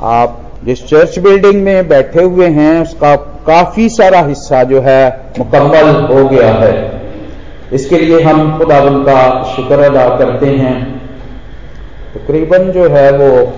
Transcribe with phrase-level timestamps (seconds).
[0.00, 6.14] आप जिस church building में बैठे हुए हैं, उसका काफ़ी सारा हिस्सा जो है मुकम्मल
[6.14, 7.00] हो गया है।
[7.72, 11.00] इसके लिए हम खुदावन का शुक्र अदा करते हैं।
[12.14, 13.52] तकरीबन जो है वो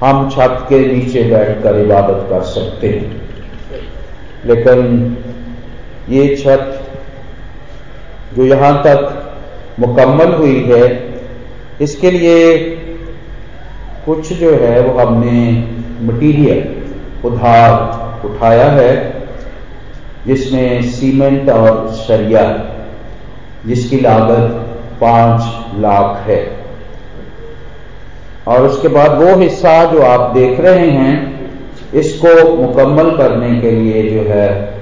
[0.00, 3.22] हम छत के नीचे बैठकर इबादत कर सकते हैं।
[4.44, 5.16] लेकिन
[6.08, 6.82] ये छत
[8.36, 9.32] जो यहाँ तक
[9.80, 11.14] मुकम्मल हुई है,
[11.80, 12.56] इसके लिए
[14.08, 15.64] कुछ जो है वो हमने
[16.02, 19.22] मटीरियल उधार उठाया है,
[20.26, 22.64] जिसमें सीमेंट और सरिया,
[23.66, 24.50] जिसकी लागत
[25.00, 25.40] पाँच
[25.78, 26.58] लाख है।
[28.46, 31.40] और उसके बाद वो हिस्सा जो आप देख रहे हैं,
[31.94, 34.74] इसको मुकम्मल करने के लिए जो है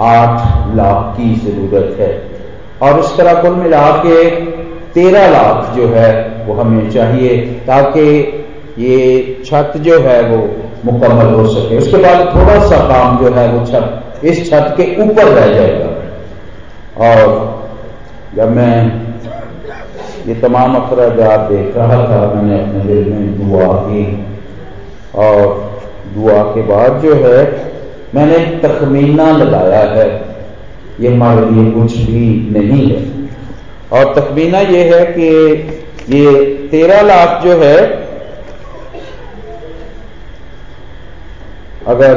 [0.00, 2.30] आठ लाख की ज़रूरत है।
[2.82, 4.30] और इस तरह कुल मिला के
[4.92, 8.04] तेरह लाख जो है वो हमें चाहिए ताकि
[8.78, 8.98] ये
[9.46, 10.36] छत जो है वो
[10.84, 15.02] मुकम्मल हो सके। उसके बाद थोड़ा सा काम जो है वो छत, इस छत के
[15.02, 15.88] ऊपर रह जाएगा।
[17.06, 17.58] और
[18.36, 19.08] जब मैं
[20.28, 21.10] ये तमाम अखराज
[21.52, 24.26] देख रहा था, मैंने अपने दिल में दुआ की।
[25.14, 25.70] और
[26.14, 27.72] दुआ के बाद जो है,
[28.14, 30.22] मैंने तखमीना लगाया है।
[31.00, 33.28] ये हमारे लिए कुछ भी नहीं है।
[33.92, 35.28] और तखमीना ये है कि
[36.08, 36.30] ये
[36.70, 37.76] तेरह लाख जो है,
[41.86, 42.14] अगर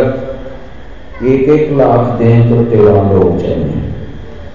[1.23, 3.81] एक एक लाख दें तो तेरह लोग चाहिए।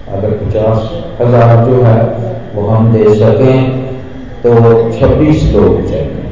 [0.09, 0.79] अगर पचास
[1.21, 2.01] हज़ार जो है
[2.53, 3.57] वो हम दे सकें
[4.43, 4.51] तो
[4.91, 6.23] छब्बीस लोग चाहिए।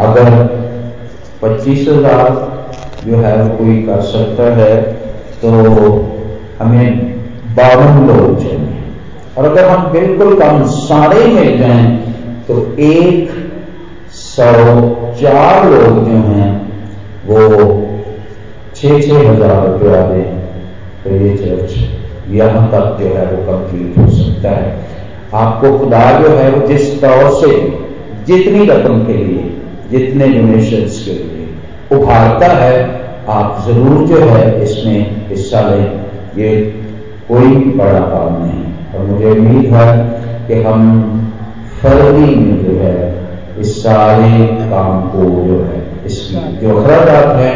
[0.00, 0.28] अगर
[1.42, 2.28] पच्चीस हज़ार
[3.06, 4.74] जो है कोई कर सकता है
[5.42, 5.50] तो
[6.60, 6.88] हमें
[7.56, 8.63] बावन लोग चाहिए।
[9.38, 11.86] और अगर हम बिल्कुल कम सारे मिल जाएँ
[12.48, 13.30] तो एक
[14.14, 14.52] सौ
[15.20, 16.50] चार लोग जो हैं,
[17.26, 17.38] वो
[18.76, 20.42] छह छह हज़ार रुपया दें
[21.04, 21.74] तो ये चर्च
[22.32, 24.72] यहाँ तक जो है वो कंप्लीट हो सकता है।
[25.34, 27.50] आपको खुदा जो है वो जिस तौर से,
[28.26, 29.50] जितनी रकम के लिए,
[29.90, 32.76] जितने डोनेशन के लिए उभारता है,
[33.30, 35.86] आप ज़रूर जो है इसमें हिस्सा लें।
[36.36, 36.54] ये
[37.28, 38.63] कोई बड़ा काम नहीं।
[38.94, 39.88] और मुझे उम्मीद है
[40.48, 40.82] कि हम
[41.82, 42.98] फरवरी में जो है
[43.60, 47.54] इस सारे काम को जो है इसमें जो अखराजात हैं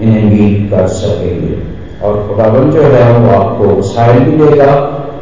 [0.00, 4.72] इन्हें मीट कर सकेंगे। और खुदावन जो है वो आपको वसाइल भी देगा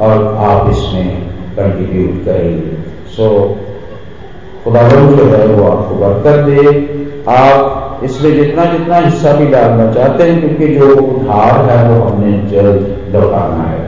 [0.01, 1.09] और आप इसमें
[1.57, 2.73] कंट्रीब्यूट करेंगे।
[3.17, 9.47] सो so, खुदावन जो है वो आपको बरकत दे। आप इसमें जितना जितना हिस्सा भी
[9.47, 13.82] डालना चाहते हैं क्योंकि जो उधार है वो हमने जल्द लौटाना है।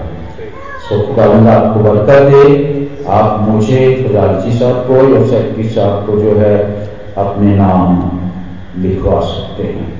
[0.84, 6.34] सो खुदावंद आपको बरकत दे। आप मुझे राज़ी साहब को या सेक्रेटरी साहब को जो
[6.34, 6.56] है
[7.16, 9.92] अपने नाम लिखवा सकते हैं।